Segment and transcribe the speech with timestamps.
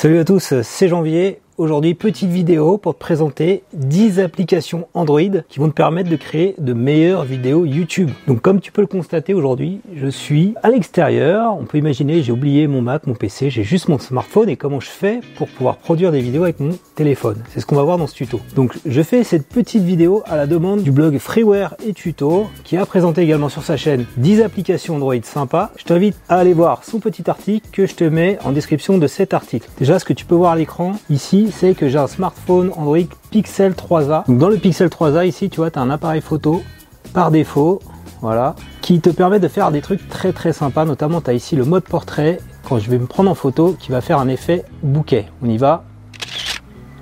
[0.00, 1.40] Salut à tous, c'est Janvier.
[1.58, 6.54] Aujourd'hui, petite vidéo pour te présenter 10 applications Android qui vont te permettre de créer
[6.56, 8.08] de meilleures vidéos YouTube.
[8.26, 11.54] Donc comme tu peux le constater aujourd'hui, je suis à l'extérieur.
[11.54, 14.80] On peut imaginer, j'ai oublié mon Mac, mon PC, j'ai juste mon smartphone et comment
[14.80, 16.70] je fais pour pouvoir produire des vidéos avec mon
[17.48, 18.40] C'est ce qu'on va voir dans ce tuto.
[18.54, 22.76] Donc je fais cette petite vidéo à la demande du blog Freeware et Tuto qui
[22.76, 25.70] a présenté également sur sa chaîne 10 applications Android sympas.
[25.78, 29.06] Je t'invite à aller voir son petit article que je te mets en description de
[29.06, 29.70] cet article.
[29.78, 32.98] Déjà, ce que tu peux voir à l'écran ici, c'est que j'ai un smartphone Android
[33.30, 34.26] Pixel 3a.
[34.26, 36.62] Donc dans le Pixel 3a ici, tu vois, tu as un appareil photo
[37.14, 37.80] par défaut,
[38.20, 40.84] voilà, qui te permet de faire des trucs très très sympas.
[40.84, 43.90] Notamment, tu as ici le mode portrait quand je vais me prendre en photo qui
[43.90, 45.26] va faire un effet bouquet.
[45.42, 45.84] On y va.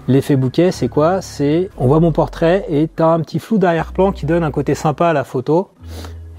[0.09, 1.21] L'effet bouquet, c'est quoi?
[1.21, 4.51] C'est on voit mon portrait et tu as un petit flou d'arrière-plan qui donne un
[4.51, 5.69] côté sympa à la photo.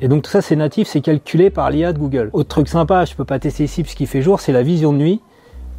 [0.02, 2.32] Et donc tout ça c'est natif, c'est calculé par l'IA de Google.
[2.34, 4.98] Autre truc sympa, je peux pas tester ici puisqu'il fait jour, c'est la vision de
[4.98, 5.22] nuit.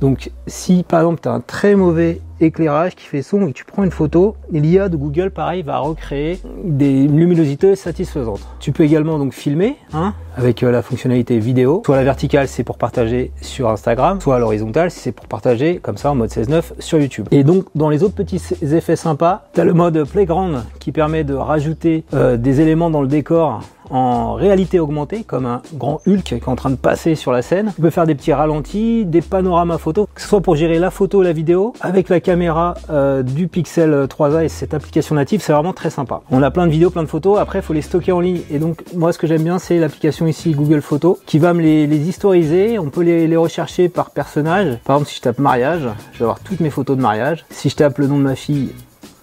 [0.00, 3.64] Donc si par exemple tu as un très mauvais éclairage qui fait son et tu
[3.64, 8.46] prends une photo, l'IA de Google pareil va recréer des luminosités satisfaisantes.
[8.58, 11.82] Tu peux également donc filmer hein, avec euh, la fonctionnalité vidéo.
[11.84, 16.10] Soit la verticale c'est pour partager sur Instagram, soit l'horizontale c'est pour partager comme ça
[16.10, 17.26] en mode 16.9 sur YouTube.
[17.30, 21.24] Et donc dans les autres petits effets sympas, tu as le mode playground qui permet
[21.24, 26.22] de rajouter euh, des éléments dans le décor en réalité augmentée, comme un grand Hulk
[26.22, 27.72] qui est en train de passer sur la scène.
[27.74, 30.90] Tu peux faire des petits ralentis, des panoramas photo, que ce soit pour gérer la
[30.90, 35.52] photo, la vidéo, avec la caméra euh, du Pixel 3a et cette application native, c'est
[35.52, 36.20] vraiment très sympa.
[36.30, 38.42] On a plein de vidéos, plein de photos, après il faut les stocker en ligne.
[38.52, 41.60] Et donc moi ce que j'aime bien c'est l'application ici Google Photos qui va me
[41.60, 44.78] les, historiser, on peut les, rechercher par personnage.
[44.84, 47.44] Par exemple si je tape mariage, je vais avoir toutes mes photos de mariage.
[47.50, 48.70] Si je tape le nom de ma fille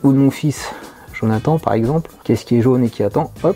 [0.03, 0.69] ou de mon fils,
[1.13, 2.11] Jonathan par exemple.
[2.25, 3.55] Qu'est-ce qui est jaune et qui attend Hop,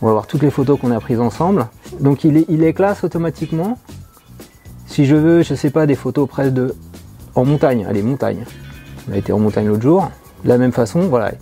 [0.00, 1.66] on va voir toutes les photos qu'on a prises ensemble.
[1.98, 3.78] Donc il, est, il les classe automatiquement.
[4.86, 6.72] Si je veux, je sais pas, des photos presque de
[7.34, 8.44] en montagne, allez montagne.
[9.08, 10.10] On a été en montagne l'autre jour.
[10.44, 11.32] De la même façon, voilà.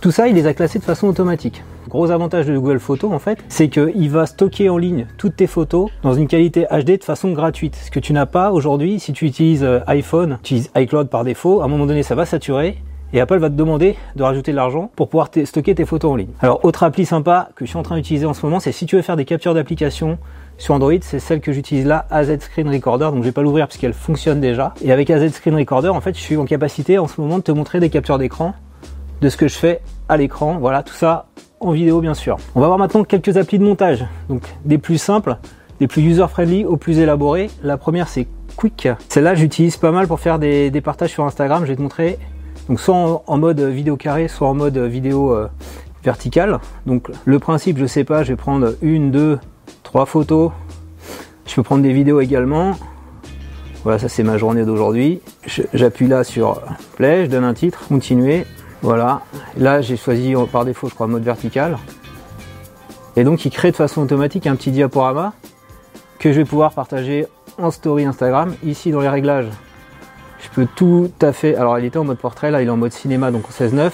[0.00, 1.62] Tout ça, il les a classés de façon automatique.
[1.88, 5.46] Gros avantage de Google Photos en fait, c'est qu'il va stocker en ligne toutes tes
[5.46, 7.76] photos dans une qualité HD de façon gratuite.
[7.76, 11.24] Ce que tu n'as pas aujourd'hui si tu utilises euh, iPhone, tu utilises iCloud par
[11.24, 12.78] défaut, à un moment donné ça va saturer
[13.12, 16.16] et Apple va te demander de rajouter de l'argent pour pouvoir stocker tes photos en
[16.16, 16.32] ligne.
[16.40, 18.86] Alors autre appli sympa que je suis en train d'utiliser en ce moment, c'est si
[18.86, 20.18] tu veux faire des captures d'applications
[20.58, 23.06] sur Android, c'est celle que j'utilise là, AZ Screen Recorder.
[23.06, 24.74] Donc je vais pas l'ouvrir parce qu'elle fonctionne déjà.
[24.82, 27.42] Et avec AZ Screen Recorder, en fait, je suis en capacité en ce moment de
[27.42, 28.54] te montrer des captures d'écran
[29.20, 30.58] de ce que je fais à l'écran.
[30.58, 31.26] Voilà, tout ça
[31.60, 32.36] en vidéo bien sûr.
[32.54, 34.04] On va voir maintenant quelques applis de montage.
[34.28, 35.38] Donc des plus simples,
[35.80, 37.50] des plus user-friendly aux plus élaborés.
[37.62, 38.26] La première c'est
[38.56, 38.88] Quick.
[39.08, 41.62] Celle-là j'utilise pas mal pour faire des, partages sur Instagram.
[41.64, 42.18] Je vais te montrer
[42.68, 45.48] donc soit en, mode vidéo carré, soit en mode vidéo euh,
[46.02, 46.60] verticale.
[46.86, 49.38] Donc le principe, je sais pas, je vais prendre une, deux,
[49.94, 50.50] trois photos.
[51.46, 52.76] Je peux prendre des vidéos également.
[53.84, 55.20] Voilà, ça c'est ma journée d'aujourd'hui.
[55.72, 56.60] J'appuie là sur
[56.96, 58.44] play, je donne un titre, continuer.
[58.82, 59.20] Voilà.
[59.56, 61.78] Là j'ai choisi par défaut, je crois, mode vertical.
[63.14, 65.32] Et donc il crée de façon automatique un petit diaporama
[66.18, 68.56] que je vais pouvoir partager en story Instagram.
[68.64, 69.46] Ici dans les réglages,
[70.40, 71.54] je peux tout à fait.
[71.54, 73.92] Alors, il était en mode portrait, là, il est en mode cinéma, donc en 16.9.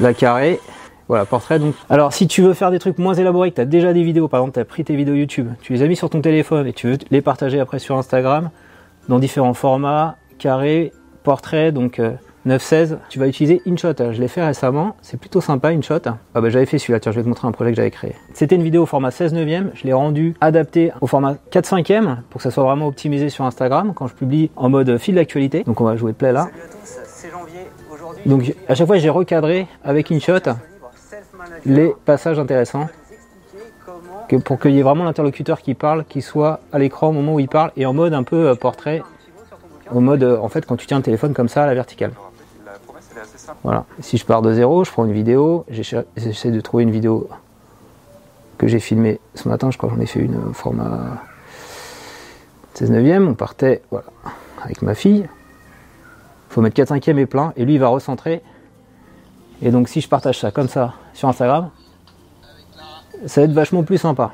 [0.00, 0.60] La carré.
[1.08, 1.58] Voilà, portrait.
[1.58, 4.02] Donc, alors, si tu veux faire des trucs moins élaborés, que tu as déjà des
[4.02, 6.20] vidéos, par exemple, tu as pris tes vidéos YouTube, tu les as mis sur ton
[6.20, 8.50] téléphone et tu veux les partager après sur Instagram
[9.08, 10.92] dans différents formats, carré,
[11.22, 12.12] portrait, donc euh,
[12.46, 13.94] 9-16, tu vas utiliser InShot.
[14.12, 16.00] Je l'ai fait récemment, c'est plutôt sympa InShot.
[16.34, 18.14] Ah bah j'avais fait celui-là, tiens je vais te montrer un projet que j'avais créé.
[18.34, 21.92] C'était une vidéo au format 16 neuvième, je l'ai rendu adapté au format 4 5
[22.30, 25.64] pour que ça soit vraiment optimisé sur Instagram quand je publie en mode fil d'actualité.
[25.64, 26.44] Donc on va jouer play là.
[26.44, 27.60] Salut à tous, c'est Janvier.
[27.90, 30.50] Aujourd'hui, Donc à chaque fois j'ai recadré avec InShot
[31.66, 32.88] les passages intéressants
[34.28, 37.34] que pour qu'il y ait vraiment l'interlocuteur qui parle, qui soit à l'écran au moment
[37.34, 39.02] où il parle et en mode un peu euh, portrait,
[39.92, 42.12] au mode euh, en fait quand tu tiens le téléphone comme ça à la verticale.
[43.62, 43.84] Voilà.
[44.00, 47.28] Si je pars de zéro, je prends une vidéo, j'essaie de trouver une vidéo
[48.58, 51.22] que j'ai filmée ce matin, je crois que j'en ai fait une format
[52.74, 53.82] 16 neuvième, on partait
[54.62, 55.28] avec ma fille.
[56.50, 58.42] Il faut mettre 4 5 et plein, et lui il va recentrer.
[59.64, 61.70] Et donc si je partage ça comme ça sur Instagram,
[63.26, 64.32] ça va être vachement plus sympa.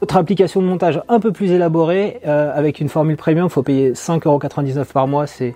[0.00, 3.62] Autre application de montage un peu plus élaborée, euh, avec une formule premium, il faut
[3.62, 5.54] payer 5,99€ par mois, c'est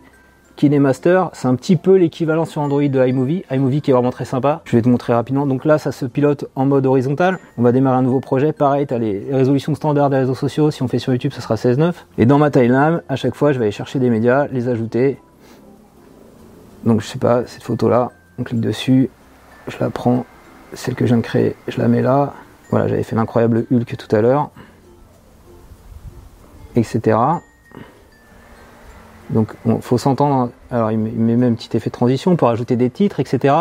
[0.56, 4.24] KineMaster, c'est un petit peu l'équivalent sur Android de iMovie, iMovie qui est vraiment très
[4.24, 4.62] sympa.
[4.64, 5.46] Je vais te montrer rapidement.
[5.46, 7.38] Donc là, ça se pilote en mode horizontal.
[7.58, 8.52] On va démarrer un nouveau projet.
[8.52, 10.70] Pareil, tu as les résolutions standards des réseaux sociaux.
[10.70, 11.92] Si on fait sur YouTube, ça sera 16.9.
[12.16, 15.18] Et dans ma timeline, à chaque fois, je vais aller chercher des médias, les ajouter.
[16.84, 19.10] Donc je sais pas, cette photo-là, on clique dessus,
[19.68, 20.26] je la prends,
[20.72, 22.34] celle que je viens de créer, je la mets là.
[22.70, 24.50] Voilà, j'avais fait l'incroyable Hulk tout à l'heure,
[26.74, 27.16] etc.
[29.30, 30.50] Donc il faut s'entendre.
[30.70, 33.54] Alors il met, même un petit effet de transition pour ajouter des titres, etc.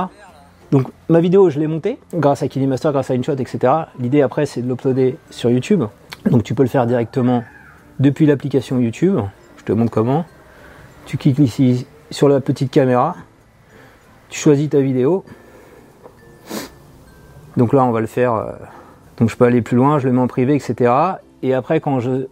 [0.71, 3.73] Donc ma vidéo, je l'ai montée grâce à KineMaster, grâce à InShot, etc.
[3.99, 5.83] L'idée après, c'est de l'uploader sur YouTube.
[6.29, 7.43] Donc tu peux le faire directement
[7.99, 9.19] depuis l'application YouTube.
[9.57, 10.25] Je te montre comment.
[11.05, 13.15] Tu cliques ici sur la petite caméra.
[14.29, 15.23] Tu choisis ta vidéo.
[17.57, 18.33] Donc là, on va le faire.
[18.33, 18.51] euh,
[19.17, 20.91] Donc je peux aller plus loin, je le mets en privé, etc.
[21.41, 22.27] Et après, quand je,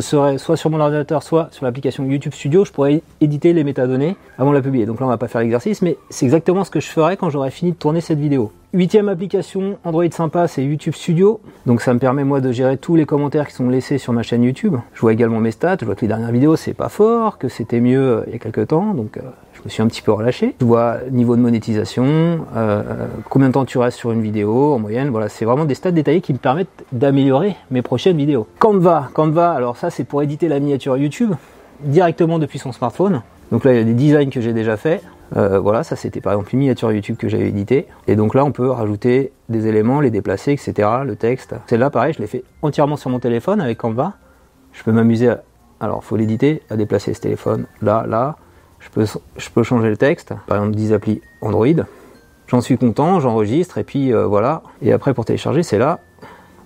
[0.00, 4.16] serai soit sur mon ordinateur, soit sur l'application YouTube Studio, je pourrais éditer les métadonnées
[4.38, 4.86] avant de la publier.
[4.86, 7.30] Donc là, on va pas faire l'exercice, mais c'est exactement ce que je ferai quand
[7.30, 8.50] j'aurai fini de tourner cette vidéo.
[8.74, 11.38] Huitième application Android sympa, c'est YouTube Studio.
[11.64, 14.24] Donc ça me permet moi de gérer tous les commentaires qui sont laissés sur ma
[14.24, 14.74] chaîne YouTube.
[14.94, 17.48] Je vois également mes stats, je vois que les dernières vidéos c'est pas fort, que
[17.48, 19.20] c'était mieux euh, il y a quelques temps, donc euh,
[19.52, 20.56] je me suis un petit peu relâché.
[20.60, 22.82] Je vois niveau de monétisation, euh,
[23.30, 25.10] combien de temps tu restes sur une vidéo en moyenne.
[25.10, 28.48] Voilà, c'est vraiment des stats détaillés qui me permettent d'améliorer mes prochaines vidéos.
[28.58, 31.34] Canva, Canva, alors ça c'est pour éditer la miniature YouTube
[31.78, 33.22] directement depuis son smartphone.
[33.52, 35.00] Donc là il y a des designs que j'ai déjà fait.
[35.36, 37.86] Euh, voilà, ça c'était par exemple une miniature YouTube que j'avais édité.
[38.06, 40.88] Et donc là on peut rajouter des éléments, les déplacer, etc.
[41.04, 41.54] Le texte.
[41.66, 44.14] Celle-là pareil, je l'ai fait entièrement sur mon téléphone avec Canva.
[44.72, 45.42] Je peux m'amuser à...
[45.80, 48.36] Alors faut l'éditer, à déplacer ce téléphone là, là.
[48.78, 51.84] Je peux, je peux changer le texte, par exemple 10 applis Android.
[52.46, 54.62] J'en suis content, j'enregistre et puis euh, voilà.
[54.82, 56.00] Et après pour télécharger, c'est là.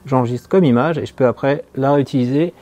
[0.05, 2.53] J'enregistre comme image et je peux après la réutiliser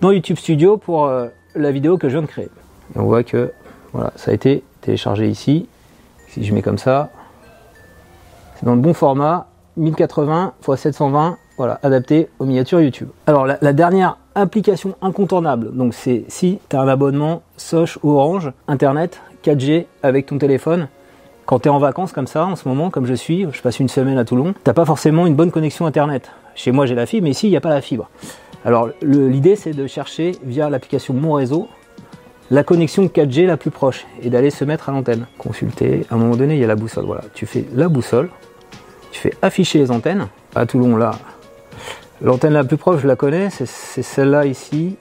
[0.00, 2.48] dans YouTube Studio pour euh, la vidéo que je viens de créer.
[2.94, 3.52] Et on voit que
[3.92, 5.66] voilà, ça a été téléchargé ici.
[6.28, 7.10] Si je mets comme ça,
[8.56, 9.46] c'est dans le bon format,
[9.76, 13.08] 1080 x 720, voilà, adapté aux miniatures YouTube.
[13.26, 18.52] Alors la, dernière application incontournable, donc c'est si tu as un abonnement Soch ou Orange,
[18.68, 20.88] Internet, 4G avec ton téléphone,
[21.44, 23.80] quand tu es en vacances comme ça, en ce moment, comme je suis, je passe
[23.80, 26.30] une semaine à Toulon, t'as pas forcément une bonne connexion Internet.
[26.54, 28.08] Chez moi j'ai la fibre, mais ici il n'y a pas la fibre.
[28.64, 31.68] Alors l'idée c'est de chercher via l'application Mon Réseau
[32.52, 35.26] la connexion 4G la plus proche et d'aller se mettre à l'antenne.
[35.38, 37.22] Consulter, à un moment donné il y a la boussole, voilà.
[37.32, 38.28] Tu fais la boussole,
[39.10, 40.28] tu fais afficher les antennes.
[40.54, 41.12] À Toulon là,
[42.20, 44.96] l'antenne la plus proche je la connais, c'est celle-là ici,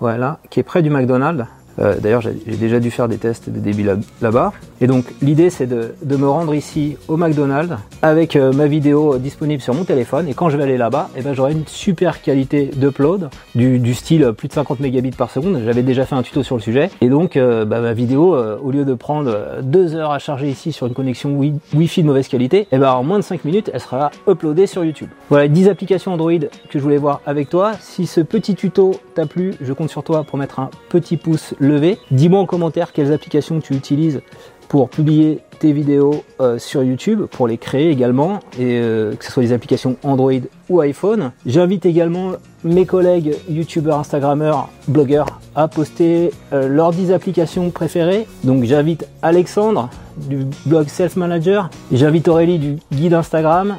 [0.00, 1.44] voilà, qui est près du McDonald's.
[1.78, 4.52] Euh, D'ailleurs, j'ai déjà dû faire des tests de débit là- là-bas.
[4.80, 9.62] Et donc, l'idée, c'est de, me rendre ici au McDonald's avec euh, ma vidéo disponible
[9.62, 10.28] sur mon téléphone.
[10.28, 14.24] Et quand je vais aller là-bas, eh ben, j'aurai une super qualité d'upload, du, style
[14.24, 15.62] euh, plus de 50 mégabits par seconde.
[15.64, 16.90] J'avais déjà fait un tuto sur le sujet.
[17.00, 20.18] Et donc, euh, bah, ma vidéo, euh, au lieu de prendre euh, deux heures à
[20.18, 23.24] charger ici sur une connexion wi- Wi-Fi de mauvaise qualité, eh ben, en moins de
[23.24, 25.08] 5 minutes, elle sera uploadée sur YouTube.
[25.30, 26.32] Voilà, 10 applications Android
[26.68, 27.72] que je voulais voir avec toi.
[27.80, 31.54] Si ce petit tuto t'a plu, je compte sur toi pour mettre un petit pouce
[31.62, 31.98] levé.
[32.10, 34.20] Dis-moi en commentaire quelles applications tu utilises
[34.68, 39.30] pour publier tes vidéos euh, sur YouTube, pour les créer également, et euh, que ce
[39.30, 40.32] soit des applications Android
[40.68, 41.32] ou iPhone.
[41.46, 42.32] J'invite également
[42.64, 48.26] mes collègues YouTubeurs, Instagrammeurs, blogueurs à poster euh, leurs 10 applications préférées.
[48.44, 53.76] Donc j'invite Alexandre du blog Self Manager, j'invite Aurélie du guide Instagram,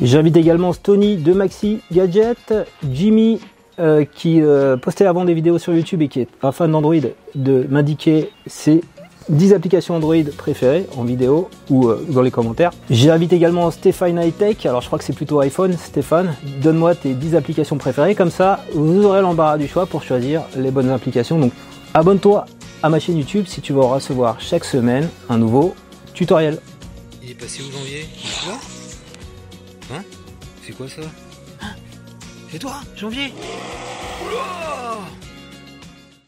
[0.00, 2.54] J'invite également Stony de Maxi Gadget,
[2.90, 3.40] Jimmy
[3.78, 6.94] euh, qui euh, postait avant des vidéos sur YouTube et qui est un fan d'Android
[7.34, 8.82] de m'indiquer ses
[9.28, 12.70] 10 applications Android préférées en vidéo ou euh, dans les commentaires.
[12.90, 17.34] J'invite également Stéphane Hightech, alors je crois que c'est plutôt iPhone, Stéphane, donne-moi tes 10
[17.36, 21.38] applications préférées, comme ça vous aurez l'embarras du choix pour choisir les bonnes applications.
[21.38, 21.52] Donc
[21.94, 22.44] abonne-toi
[22.82, 25.74] à ma chaîne YouTube si tu veux recevoir chaque semaine un nouveau
[26.14, 26.58] tutoriel.
[27.22, 28.04] Il est passé où janvier?
[29.94, 30.02] Hein?
[30.62, 31.02] C'est quoi ça?
[32.52, 33.32] C'est toi, janvier?
[34.26, 34.98] Oula